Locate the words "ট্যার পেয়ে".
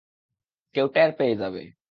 0.87-1.35